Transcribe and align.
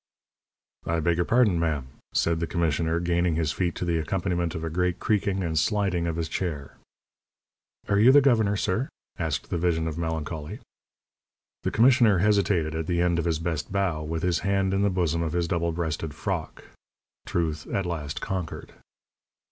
"I 0.87 0.99
beg 0.99 1.17
your 1.17 1.25
pardon, 1.27 1.59
ma'am," 1.59 1.87
said 2.11 2.39
the 2.39 2.47
commissioner, 2.47 2.99
gaining 2.99 3.35
his 3.35 3.51
feet 3.51 3.75
to 3.75 3.85
the 3.85 3.99
accompaniment 3.99 4.55
of 4.55 4.63
a 4.63 4.69
great 4.71 4.97
creaking 4.99 5.43
and 5.43 5.59
sliding 5.59 6.07
of 6.07 6.15
his 6.15 6.27
chair. 6.27 6.77
"Are 7.87 7.99
you 7.99 8.11
the 8.11 8.19
governor, 8.19 8.55
sir?" 8.57 8.89
asked 9.19 9.51
the 9.51 9.59
vision 9.59 9.87
of 9.87 9.99
melancholy. 9.99 10.57
The 11.61 11.69
commissioner 11.69 12.17
hesitated 12.17 12.73
at 12.73 12.87
the 12.87 12.99
end 12.99 13.19
of 13.19 13.25
his 13.25 13.37
best 13.37 13.71
bow, 13.71 14.01
with 14.01 14.23
his 14.23 14.39
hand 14.39 14.73
in 14.73 14.81
the 14.81 14.89
bosom 14.89 15.21
of 15.21 15.33
his 15.33 15.47
double 15.47 15.71
breasted 15.71 16.15
"frock." 16.15 16.63
Truth 17.27 17.67
at 17.67 17.85
last 17.85 18.21
conquered. 18.21 18.73